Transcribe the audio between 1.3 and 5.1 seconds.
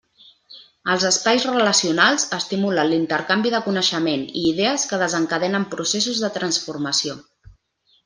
relacionals estimulen l'intercanvi de coneixement i idees que